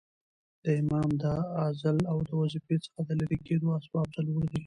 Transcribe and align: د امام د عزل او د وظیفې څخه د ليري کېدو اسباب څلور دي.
د 0.63 0.65
امام 0.81 1.09
د 1.21 1.23
عزل 1.63 1.97
او 2.11 2.17
د 2.27 2.29
وظیفې 2.41 2.77
څخه 2.85 2.99
د 3.07 3.09
ليري 3.19 3.37
کېدو 3.47 3.67
اسباب 3.77 4.07
څلور 4.15 4.41
دي. 4.51 4.59